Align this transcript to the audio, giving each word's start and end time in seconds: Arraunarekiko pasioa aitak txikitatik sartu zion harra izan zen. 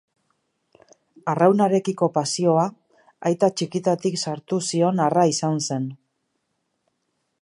Arraunarekiko 1.33 2.07
pasioa 2.15 2.63
aitak 3.31 3.55
txikitatik 3.61 4.19
sartu 4.25 4.59
zion 4.71 5.03
harra 5.05 5.27
izan 5.37 5.61
zen. 5.69 5.87